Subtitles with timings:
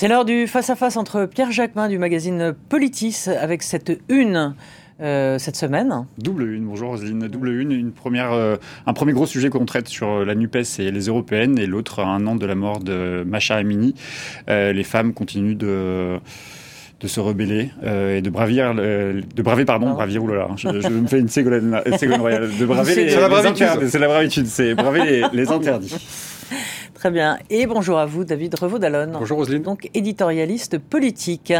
[0.00, 4.54] C'est l'heure du face-à-face entre Pierre Jacquemin du magazine Politis avec cette une
[5.02, 6.06] euh, cette semaine.
[6.16, 7.28] Double une, bonjour Roselyne.
[7.28, 10.78] Double une, une première, euh, un premier gros sujet qu'on traite sur euh, la NUPES
[10.78, 13.94] et les européennes, et l'autre un an de la mort de Macha Amini.
[14.48, 16.18] les femmes continuent de
[17.00, 21.20] de se rebeller et de bravir, de braver, pardon, bravir, oulala, je, je me fais
[21.20, 21.78] une ségolène,
[22.18, 25.94] royale, de braver les, c'est la bravitude, c'est la bravitude, c'est braver les, les interdits.
[27.00, 27.38] Très bien.
[27.48, 29.12] Et bonjour à vous, David Revaud-Dallon.
[29.14, 29.62] Bonjour Roselyne.
[29.62, 31.50] Donc éditorialiste politique.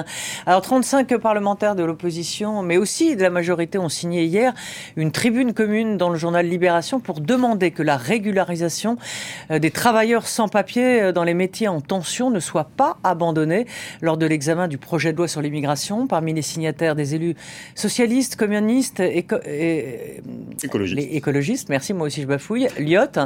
[0.44, 4.52] Alors 35 parlementaires de l'opposition, mais aussi de la majorité, ont signé hier
[4.96, 8.98] une tribune commune dans le journal Libération pour demander que la régularisation
[9.50, 13.64] euh, des travailleurs sans papier euh, dans les métiers en tension ne soit pas abandonnée
[14.02, 16.06] lors de l'examen du projet de loi sur l'immigration.
[16.06, 17.34] Parmi les signataires des élus
[17.74, 19.26] socialistes, communistes, et,
[20.62, 21.08] écologistes.
[21.12, 21.70] écologistes.
[21.70, 22.68] Merci, moi aussi je bafouille.
[22.78, 23.20] Lyotte,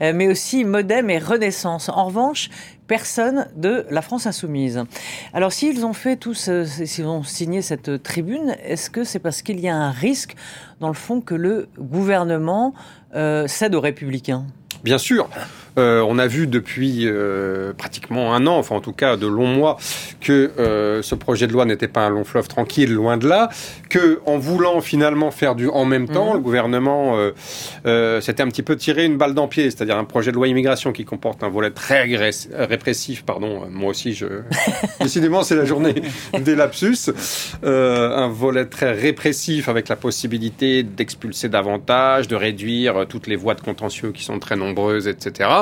[0.00, 1.18] euh, mais aussi Modem et
[1.64, 2.50] En revanche,
[2.86, 4.84] personne de la France insoumise.
[5.32, 9.42] Alors s'ils ont fait tous, euh, s'ils ont signé cette tribune, est-ce que c'est parce
[9.42, 10.34] qu'il y a un risque,
[10.80, 12.74] dans le fond, que le gouvernement
[13.14, 14.46] euh, cède aux républicains?
[14.82, 15.28] Bien sûr.
[15.80, 19.46] Euh, on a vu depuis euh, pratiquement un an, enfin en tout cas de longs
[19.46, 19.78] mois,
[20.20, 23.48] que euh, ce projet de loi n'était pas un long fleuve tranquille, loin de là,
[23.88, 26.34] que en voulant finalement faire du en même temps, mhm.
[26.34, 27.16] le gouvernement
[28.20, 30.48] s'était un petit peu tiré une balle dans le pied, c'est-à-dire un projet de loi
[30.48, 34.26] immigration qui comporte un volet très répressif, pardon, moi aussi je...
[35.00, 35.94] Décidément c'est la journée
[36.38, 37.10] des lapsus,
[37.62, 43.60] un volet très répressif avec la possibilité d'expulser davantage, de réduire toutes les voies de
[43.60, 45.48] contentieux qui sont très nombreuses, etc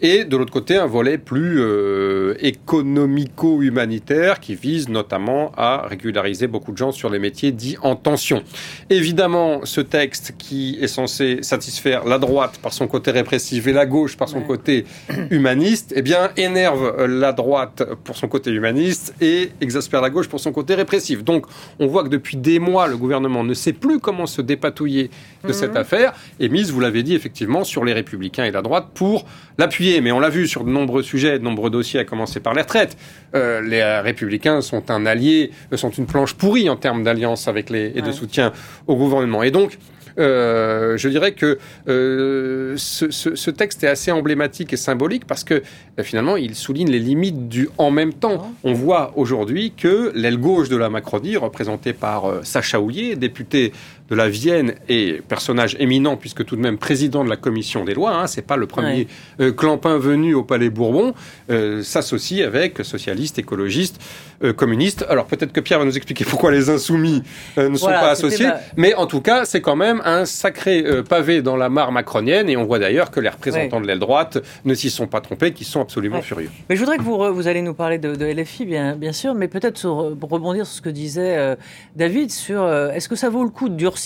[0.00, 6.72] et de l'autre côté un volet plus euh, économico-humanitaire qui vise notamment à régulariser beaucoup
[6.72, 8.42] de gens sur les métiers dits en tension.
[8.90, 13.86] Évidemment, ce texte qui est censé satisfaire la droite par son côté répressif et la
[13.86, 14.84] gauche par son côté
[15.30, 20.40] humaniste, eh bien énerve la droite pour son côté humaniste et exaspère la gauche pour
[20.40, 21.24] son côté répressif.
[21.24, 21.46] Donc
[21.80, 25.10] on voit que depuis des mois, le gouvernement ne sait plus comment se dépatouiller
[25.44, 25.76] de cette mhm.
[25.78, 29.26] affaire et mise, vous l'avez dit effectivement, sur les républicains et la droite pour
[29.56, 29.87] l'appuyer.
[30.02, 32.62] Mais on l'a vu sur de nombreux sujets, de nombreux dossiers, à commencer par les
[32.62, 32.96] retraites.
[33.34, 37.70] Euh, les républicains sont un allié, euh, sont une planche pourrie en termes d'alliance avec
[37.70, 38.52] les et de soutien
[38.86, 39.42] au gouvernement.
[39.42, 39.78] Et donc,
[40.18, 45.44] euh, je dirais que euh, ce, ce, ce, texte est assez emblématique et symbolique parce
[45.44, 45.54] que
[45.98, 48.52] euh, finalement, il souligne les limites du en même temps.
[48.64, 53.72] On voit aujourd'hui que l'aile gauche de la Macronie, représentée par Sacha Houlier, député
[54.10, 57.94] de la Vienne et personnage éminent puisque tout de même président de la commission des
[57.94, 59.06] lois, hein, c'est pas le premier
[59.56, 61.14] clampin venu au Palais Bourbon,
[61.82, 64.00] s'associe avec socialistes, écologistes,
[64.56, 65.04] communistes.
[65.08, 67.22] Alors peut-être que Pierre va nous expliquer pourquoi les insoumis
[67.56, 71.42] ne sont pas associés, mais en tout cas c'est quand même un sacré euh, pavé
[71.42, 74.74] dans la mare macronienne et on voit d'ailleurs que les représentants de l'aile droite ne
[74.74, 76.50] s'y sont pas trompés, qui sont absolument furieux.
[76.68, 79.48] Mais je voudrais que vous, vous allez nous parler de, LFI, bien, bien sûr, mais
[79.48, 81.56] peut-être rebondir sur ce que disait euh,
[81.96, 83.97] David sur euh, est-ce que ça vaut le coup de durcir,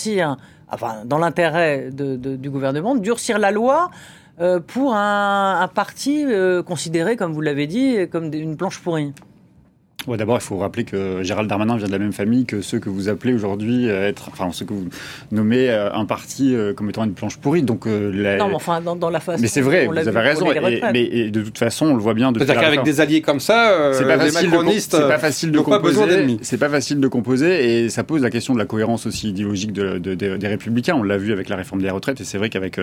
[0.69, 3.89] enfin, dans l'intérêt du gouvernement, durcir la loi
[4.67, 6.25] pour un, un parti
[6.65, 9.13] considéré, comme vous l'avez dit, comme une planche pourrie
[10.07, 12.89] D'abord, il faut rappeler que Gérald Darmanin vient de la même famille que ceux que
[12.89, 14.87] vous appelez aujourd'hui être, enfin ceux que vous
[15.31, 17.63] nommez euh, un parti euh, comme étant une planche pourrie.
[17.63, 19.41] Donc, euh, non, mais enfin dans, la face.
[19.41, 20.47] Mais c'est vrai, vous avez raison.
[20.93, 22.31] mais de toute façon, on le voit bien.
[22.33, 26.37] C'est-à-dire qu'avec des alliés comme ça, c'est pas, facile de, c'est pas facile de composer.
[26.41, 29.73] C'est pas facile de composer et ça pose la question de la cohérence aussi idéologique
[29.73, 30.95] de, des républicains.
[30.95, 32.79] On l'a vu avec la réforme des retraites et c'est vrai qu'avec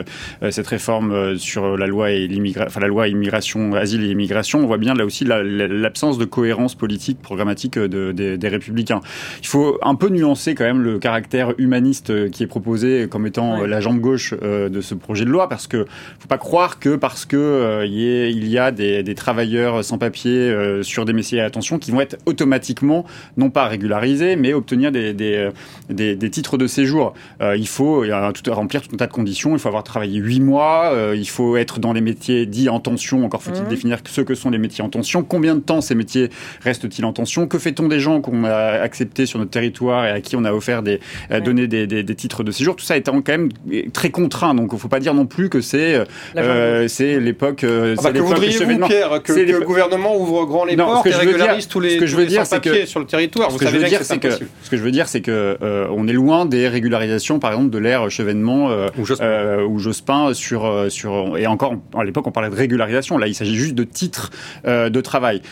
[0.51, 4.67] cette réforme sur la loi et l'immigration, enfin la loi immigration, asile et immigration, on
[4.67, 9.01] voit bien là aussi l'absence de cohérence politique programmatique de, des, républicains.
[9.43, 13.65] Il faut un peu nuancer quand même le caractère humaniste qui est proposé comme étant
[13.65, 15.87] la jambe gauche euh, de ce projet de loi, parce que
[16.19, 20.33] faut pas croire que parce que euh, il y a des, des travailleurs sans papier
[20.33, 23.05] euh, sur des métiers à attention qui vont être automatiquement
[23.37, 25.51] non pas régularisés, mais obtenir des, des,
[25.89, 27.15] des, titres de séjour.
[27.41, 28.05] il faut
[28.35, 29.53] tout, remplir tout un tas de conditions.
[29.55, 30.93] Il faut avoir travaillé huit mois.
[31.15, 33.25] il faut être dans les métiers dits en tension.
[33.25, 33.69] Encore faut-il mmh.
[33.69, 35.23] définir ce que sont les métiers en tension.
[35.23, 36.31] Combien de temps ces métiers
[36.61, 37.47] restent-ils en tension?
[37.47, 40.53] Que fait-on des gens qu'on a acceptés sur notre territoire et à qui on a
[40.53, 41.01] offert des,
[41.31, 42.77] euh, donné des, des, titres de séjour?
[42.77, 43.49] Tout ça étant quand même
[43.93, 44.55] très contraint.
[44.55, 46.05] Donc, il ne faut pas dire non plus que c'est
[46.37, 47.65] euh, c'est l'époque.
[47.65, 51.67] Euh, ah bah, que voudriez-vous, Pierre, que, le gouvernement ouvre grand les portes et régularise
[51.69, 53.51] tous les, ce que je veux dire, c'est que sur le territoire.
[53.51, 55.57] Ce que je veux dire, c'est que ce que je veux dire, c'est que
[55.91, 58.71] on est loin des régularisations, par exemple, de l'ère Chevènement
[59.69, 63.19] ou Jospin sur sur et encore à l'époque on parlait de régularisation.
[63.19, 64.31] Là, il s'agit juste de titres
[64.67, 65.43] de travail.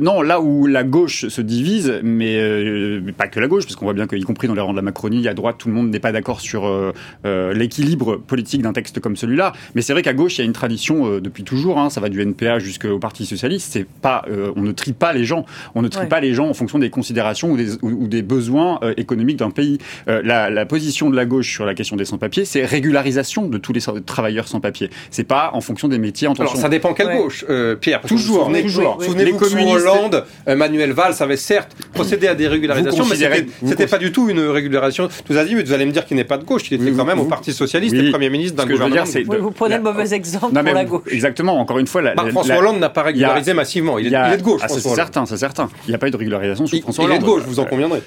[0.00, 3.94] non, là où la gauche se divise, mais, pas que la gauche, parce qu'on voit
[3.94, 6.00] bien qu'y compris dans les rangs de la Macronie, à droite, tout le monde n'est
[6.00, 6.92] pas d'accord sur
[7.24, 9.52] l'équilibre politique d'un texte comme celui-là.
[9.74, 11.78] Mais c'est vrai qu'à gauche, il y a une tradition depuis toujours.
[11.78, 13.72] Hein, ça va du NPA jusqu'au Parti socialiste.
[13.72, 14.24] C'est pas,
[14.56, 15.46] on ne trie pas les gens.
[15.74, 18.80] On ne trie pas les gens en fonction des considérations ou des, ou, des besoins
[18.96, 19.78] économiques d'un pays.
[20.06, 23.72] La, la, position de la gauche sur la question des sans-papiers, c'est régularisation de tous
[23.72, 24.90] les travailleurs sans-papiers.
[25.10, 26.34] C'est pas en fonction des métiers en.
[26.34, 28.00] Alors ça dépend quelle gauche, euh, Pierre.
[28.00, 29.02] Toujours, souvenez, toujours.
[29.02, 29.76] Souvenez-vous communistes...
[29.76, 34.28] Hollande, euh, Manuel Valls avait certes procédé à des régularisations, mais c'était pas du tout
[34.28, 35.08] une régularisation.
[35.28, 36.70] Vous avez dit, mais vous allez me dire qu'il n'est pas de gauche.
[36.70, 39.04] Il était quand même au Parti socialiste et Premier ministre d'un gouvernement.
[39.40, 41.02] vous prenez le mauvais exemple pour la gauche.
[41.10, 41.58] Exactement.
[41.58, 43.98] Encore une fois, bah, François Hollande n'a pas régularisé massivement.
[43.98, 44.60] Il est de gauche.
[44.64, 45.68] Ah, c'est certain, c'est certain.
[45.86, 47.18] Il n'y a pas eu de régularisation sur François Hollande.
[47.20, 48.02] Il est de gauche, vous en conviendrez.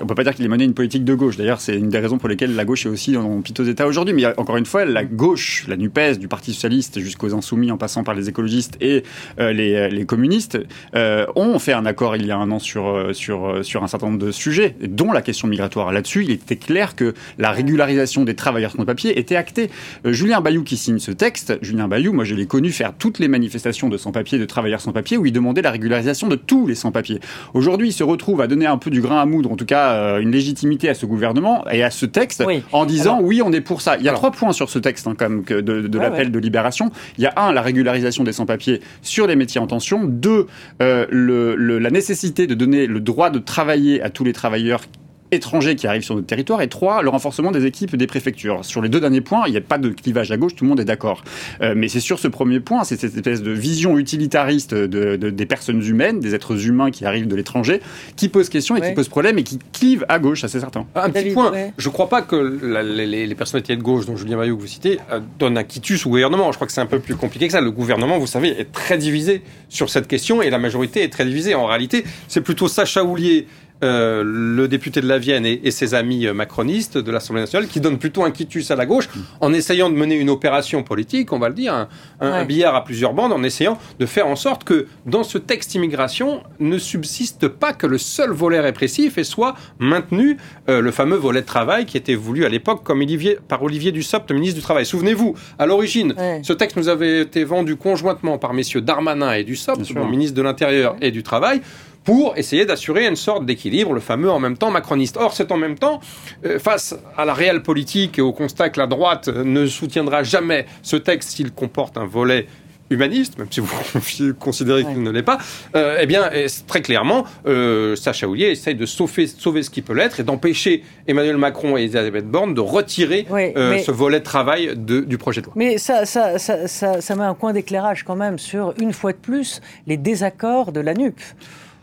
[0.00, 1.36] On peut pas dire qu'il ait mené une politique de gauche.
[1.36, 4.14] D'ailleurs, c'est une des raisons pour lesquelles la gauche est aussi en piteux état aujourd'hui.
[4.14, 8.04] Mais encore une fois, la gauche, la NUPES, du Parti Socialiste jusqu'aux Insoumis en passant
[8.04, 9.02] par les écologistes et
[9.40, 10.58] euh, les, les, communistes,
[10.94, 13.86] euh, ont fait un accord il y a un an sur, euh, sur, sur un
[13.86, 15.92] certain nombre de sujets, dont la question migratoire.
[15.92, 19.70] Là-dessus, il était clair que la régularisation des travailleurs sans papier était actée.
[20.04, 23.28] Julien Bayou qui signe ce texte, Julien Bayou, moi je l'ai connu faire toutes les
[23.28, 27.20] manifestations de sans-papiers, de travailleurs sans-papiers, où il demandait la régularisation de tous les sans-papiers.
[27.54, 30.18] Aujourd'hui, il se retrouve à donner un peu du grain à moudre, en tout cas
[30.20, 33.80] une légitimité à ce gouvernement et à ce texte, en disant oui, on est pour
[33.80, 33.96] ça.
[33.98, 35.14] Il y a trois points sur ce texte, hein,
[35.48, 36.90] de, de l'appel de libération.
[37.18, 40.04] Il y a un, la régularisation des sans-papiers sur les métiers en tension.
[40.04, 40.46] Deux,
[40.82, 44.82] euh, le, la nécessité de donner le de travailler à tous les travailleurs
[45.30, 48.64] étrangers qui arrivent sur notre territoire, et trois, le renforcement des équipes des préfectures.
[48.64, 50.70] Sur les deux derniers points, il n'y a pas de clivage à gauche, tout le
[50.70, 51.22] monde est d'accord.
[51.60, 55.46] Euh, mais c'est sur ce premier point, c'est cette espèce de vision utilitariste de, des
[55.46, 57.80] personnes humaines, des êtres humains qui arrivent de l'étranger,
[58.16, 60.86] qui pose question et qui pose problème et qui clive à gauche, c'est certain.
[60.94, 64.36] Un petit point, je ne crois pas que les, les, personnalités de gauche, dont Julien
[64.36, 66.50] Maillot que vous citez, euh, donnent un quitus au gouvernement.
[66.52, 67.60] Je crois que c'est un peu plus compliqué que ça.
[67.60, 71.24] Le gouvernement, vous savez, est très divisé sur cette question et la majorité est très
[71.24, 71.54] divisée.
[71.54, 73.46] En réalité, c'est plutôt Sacha Houlier
[73.84, 77.80] euh, le député de la Vienne et, ses amis euh, macronistes de l'Assemblée nationale qui
[77.80, 79.08] donnent plutôt un quitus à la gauche
[79.40, 81.86] en essayant de mener une opération politique, on va le dire,
[82.20, 85.76] un, billard à plusieurs bandes, en essayant de faire en sorte que dans ce texte
[85.76, 90.38] immigration ne subsiste pas que le seul volet répressif et soit maintenu
[90.68, 93.92] euh, le fameux volet de travail qui était voulu à l'époque comme Olivier, par Olivier
[93.92, 94.86] Dussopt, ministre du Travail.
[94.86, 99.88] Souvenez-vous, à l'origine, ce texte nous avait été vendu conjointement par messieurs Darmanin et Dussopt,
[99.94, 101.60] le ministre de l'Intérieur et du Travail
[102.08, 105.18] pour essayer d'assurer une sorte d'équilibre, le fameux en même temps macroniste.
[105.20, 106.00] Or, c'est en même temps,
[106.46, 110.64] euh, face à la réelle politique et au constat que la droite ne soutiendra jamais
[110.80, 112.46] ce texte s'il comporte un volet
[112.88, 115.36] humaniste, même si vous considérez qu'il ne l'est pas,
[115.76, 116.30] euh, eh bien,
[116.66, 120.84] très clairement, euh, Sacha Houlier essaye de sauver, sauver ce qui peut l'être et d'empêcher
[121.06, 125.46] Emmanuel Macron et Elisabeth Borne de retirer ce volet de travail de, du projet de
[125.46, 125.52] loi.
[125.56, 126.66] Mais ça, ça, ça,
[127.02, 130.80] ça met un coin d'éclairage quand même sur, une fois de plus, les désaccords de
[130.80, 131.20] la NUP.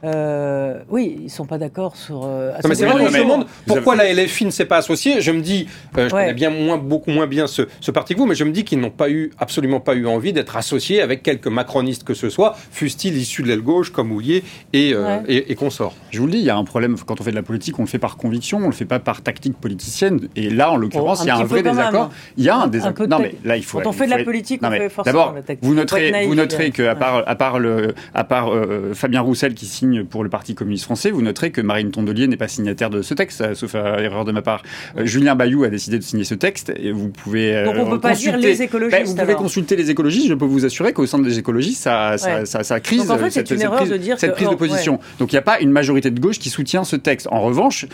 [0.04, 2.26] Euh, oui, ils ne sont pas d'accord sur.
[2.26, 5.22] Euh, mais c'est vrai, je me demande pourquoi la LFI ne s'est pas associée.
[5.22, 8.20] Je me dis, euh, je connais bien moins, beaucoup moins bien ce, ce parti que
[8.20, 11.02] vous, mais je me dis qu'ils n'ont pas eu, absolument pas eu envie d'être associés
[11.02, 14.44] avec quelques macronistes que ce soit, fussent-ils issus de l'aile gauche comme Houlier
[14.74, 14.94] et,
[15.28, 15.96] et, et consorts.
[16.12, 17.80] Je vous le dis, il y a un problème quand on fait de la politique,
[17.80, 20.28] on le fait par conviction, on ne le fait pas par tactique politicienne.
[20.36, 22.12] Et là, en l'occurrence, il y a un vrai désaccord.
[22.38, 23.08] Il y a un, désaccord.
[23.08, 23.80] Non, mais là, il faut.
[23.80, 26.96] Quand on fait de la politique, on fait forcément D'abord, vous noterez, vous noterez qu'à
[26.96, 28.52] part, à part, le, à part
[28.94, 32.38] Fabien Roussel qui signe pour le Parti communiste français, vous noterez que Marine Tondelier n'est
[32.38, 34.64] pas signataire de ce texte, euh, sauf erreur de ma part.
[34.98, 37.56] Euh, Julien Bayou a décidé de signer ce texte et vous pouvez.
[37.56, 38.98] Euh, Donc on peut pas dire les écologistes.
[38.98, 40.28] Ben, vous pouvez consulter les écologistes.
[40.28, 43.08] Je peux vous assurer qu'au sein des écologistes, ça, ça, ça, crise.
[43.08, 45.00] Donc en fait, erreur prise, de dire cette prise de position.
[45.20, 47.28] Donc il n'y a pas une majorité de gauche qui soutient ce texte.
[47.32, 47.86] En revanche,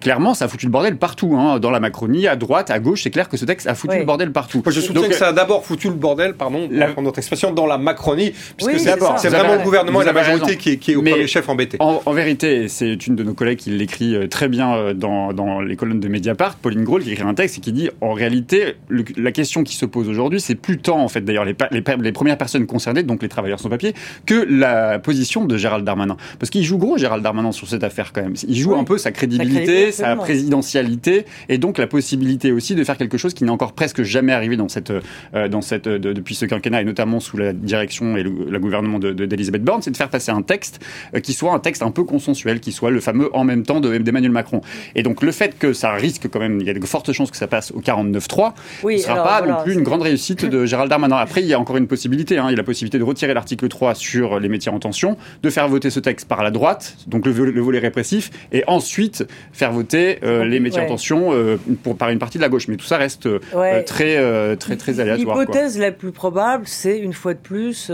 [0.00, 1.36] clairement, ça a foutu le bordel partout.
[1.36, 1.58] Hein.
[1.58, 4.04] Dans la Macronie, à droite, à gauche, c'est clair que ce texte a foutu le
[4.04, 4.62] bordel partout.
[4.66, 6.88] je soutiens que ça a d'abord foutu le bordel, pardon, la...
[6.88, 10.78] pour notre expression, dans la Macronie, puisque c'est vraiment le gouvernement et la majorité qui,
[10.78, 11.76] qui est au premier chef embêté.
[11.80, 15.32] En, en vérité, c'est une de nos collègues qui l'écrit euh, très bien euh, dans,
[15.32, 18.12] dans, les colonnes de Mediapart, Pauline Grohl, qui écrit un texte et qui dit en
[18.12, 18.74] réalité,
[19.16, 22.38] la question qui se pose aujourd'hui, c'est plus tant, en fait, d'ailleurs, les, les, premières
[22.38, 23.94] personnes concernées, donc les travailleurs sans papier,
[24.26, 26.16] que la position de Gérald Darmanin.
[26.38, 28.34] Parce qu'il joue gros, Gérald Darmanin, sur cette affaire quand même.
[28.46, 32.96] Il joue un peu sa crédibilité, sa, présidentialité, et donc la possibilité aussi de faire
[32.96, 36.46] quelque chose qui n'est encore presque jamais arrivé dans cette, euh, dans cette, depuis ce
[36.46, 40.10] quinquennat, et notamment sous la direction et le, gouvernement d'Elisabeth de, Borne, c'est de faire
[40.10, 40.80] passer un texte
[41.22, 44.30] qui soit un texte un peu consensuel qui soit le fameux en même temps d'Emmanuel
[44.30, 44.60] Macron.
[44.94, 47.30] Et donc le fait que ça risque quand même, il y a de fortes chances
[47.30, 48.52] que ça passe au 49-3,
[48.82, 51.16] oui, ne sera pas non plus une grande réussite de Gérald Darmanin.
[51.16, 52.38] Après, il y a encore une possibilité.
[52.38, 52.46] Hein.
[52.48, 55.50] il y a la possibilité de retirer l'article 3 sur les métiers en tension, de
[55.50, 60.18] faire voter ce texte par la droite, donc le, volet répressif, et ensuite faire voter
[60.22, 62.68] euh, les métiers en tension euh, pour, par une partie de la gauche.
[62.68, 63.38] Mais tout ça reste euh,
[63.84, 65.38] très, très, très aléatoire.
[65.38, 67.90] L'hypothèse la plus probable, c'est une fois de plus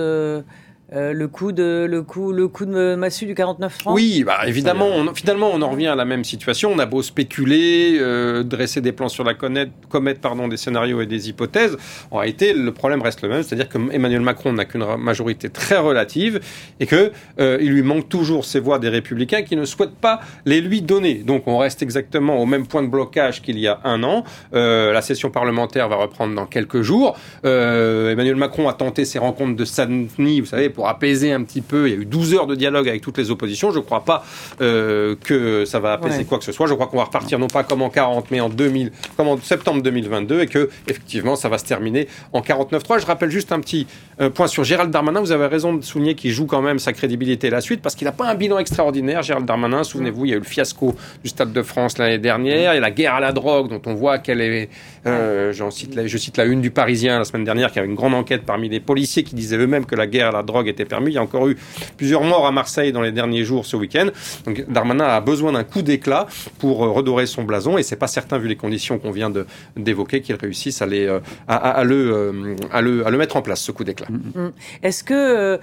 [0.93, 3.93] euh, le coup de le coup le coup de massue du 49 francs?
[3.93, 6.71] Oui, bah évidemment, finalement on en revient à la même situation.
[6.73, 11.01] On a beau spéculer, euh, dresser des plans sur la comète, comète pardon, des scénarios
[11.01, 11.77] et des hypothèses.
[12.13, 15.77] En réalité, le problème reste le même, c'est-à-dire que Emmanuel Macron n'a qu'une majorité très
[15.77, 16.39] relative
[16.79, 20.21] et que euh, il lui manque toujours ces voix des Républicains qui ne souhaitent pas
[20.45, 21.15] les lui donner.
[21.15, 24.23] Donc on reste exactement au même point de blocage qu'il y a un an.
[24.53, 27.19] la session parlementaire va reprendre dans quelques jours.
[27.43, 31.89] Emmanuel Macron a tenté ses rencontres de Saint-Denis, vous savez pour apaiser un petit peu.
[31.89, 33.73] Il y a eu 12 heures de dialogue avec toutes les oppositions.
[33.73, 34.25] Je ne crois pas
[34.61, 36.67] euh, que ça va apaiser quoi que ce soit.
[36.67, 39.39] Je crois qu'on va repartir non pas comme en 40, mais en 2000, comme en
[39.39, 43.01] septembre 2022, et que effectivement, ça va se terminer en 49-3.
[43.01, 43.87] Je rappelle juste un petit
[44.21, 45.21] euh, point sur Gérald Darmanin.
[45.21, 48.05] Vous avez raison de souligner qu'il joue quand même sa crédibilité la suite, parce qu'il
[48.05, 49.23] n'a pas un bilan extraordinaire.
[49.23, 52.75] Gérald Darmanin, souvenez-vous, il y a eu le fiasco du Stade de France l'année dernière.
[52.75, 54.69] Il y a la guerre à la drogue, dont on voit qu'elle est.
[55.07, 58.15] Euh, cite je cite la une du Parisien la semaine dernière, qui a une grande
[58.15, 61.13] enquête parmi les policiers qui disaient eux-mêmes que la guerre à la drogue était permis.
[61.13, 61.57] Il y a encore eu
[61.97, 64.09] plusieurs morts à Marseille dans les derniers jours ce week-end.
[64.45, 66.27] Donc Darmanin a besoin d'un coup d'éclat
[66.59, 69.33] pour euh, redorer son blason et c'est pas certain, vu les conditions qu'on vient
[69.77, 73.43] d'évoquer, qu'il réussisse à, les, euh, à, le, euh, à, le, à le mettre en
[73.43, 74.09] place, ce coup d'éclat.
[74.11, 74.41] Mm.
[74.41, 74.53] Mm.
[74.83, 75.61] Est-ce que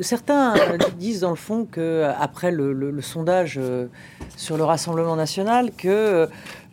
[0.00, 0.54] certains
[0.98, 3.58] disent dans le fond que après le, le, sondage
[4.36, 6.28] sur le Rassemblement national que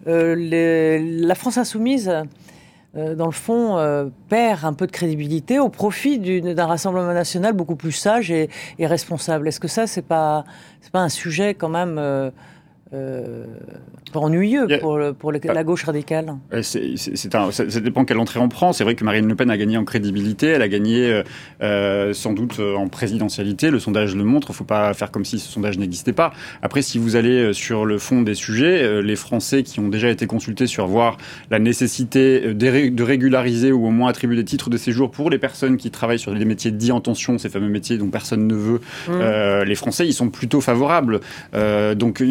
[0.05, 2.11] la France insoumise
[2.97, 7.53] euh, dans le fond, euh, perd un peu de crédibilité au profit d'un rassemblement national
[7.53, 9.47] beaucoup plus sage et, et responsable.
[9.47, 10.43] Est-ce que ça, c'est pas,
[10.91, 12.31] pas un sujet quand même
[12.93, 13.45] euh,
[14.15, 16.33] ennuyeux pour, pour la gauche radicale.
[16.61, 18.73] C'est, un, ça, dépend quelle entrée on prend.
[18.73, 21.23] C'est vrai que Marine Le Pen a gagné en crédibilité, elle a gagné euh,
[21.61, 23.69] euh, sans doute euh, en présidentialité.
[23.69, 24.47] Le sondage le montre.
[24.49, 26.33] Il ne faut pas faire comme si ce sondage n'existait pas.
[26.61, 30.27] Après, si vous allez sur le fond des sujets, les Français qui ont déjà été
[30.27, 31.17] consultés sur voir
[31.51, 35.77] la nécessité de régulariser ou au moins attribuer des titres de séjour pour les personnes
[35.77, 38.81] qui travaillent sur des métiers dits en tension, ces fameux métiers dont personne ne veut,
[39.07, 39.63] mmh.
[39.63, 41.19] les Français, ils sont plutôt favorables.
[41.95, 42.21] donc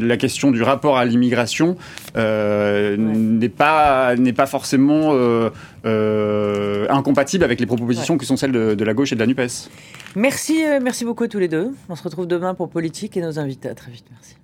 [0.00, 1.76] la question du rapport à l'immigration
[2.16, 5.50] euh, n'est pas n'est pas forcément euh,
[5.84, 9.26] euh, incompatible avec les propositions qui sont celles de, de, la gauche et de la
[9.26, 9.40] Nupes.
[10.16, 11.70] Merci, merci beaucoup à tous les deux.
[11.88, 13.68] On se retrouve demain pour politique et nos invités.
[13.68, 14.06] À très vite.
[14.10, 14.36] Merci.